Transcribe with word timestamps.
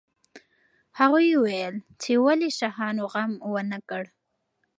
هغوی 0.99 1.27
وویل 1.35 1.75
چې 2.01 2.11
ولې 2.25 2.49
شاهانو 2.59 3.03
غم 3.13 3.31
ونه 3.53 3.79
کړ. 3.89 4.03